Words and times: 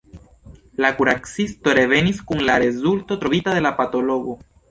La 0.85 0.89
kuracisto 1.01 1.75
revenis 1.79 2.23
kun 2.31 2.41
la 2.49 2.57
rezulto 2.65 3.19
trovita 3.25 3.57
de 3.59 3.63
la 3.67 3.75
patologo. 3.83 4.37